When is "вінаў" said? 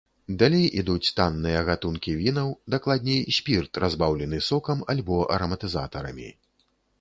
2.21-2.49